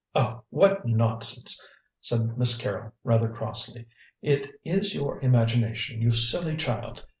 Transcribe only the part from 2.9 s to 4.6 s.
rather crossly; "it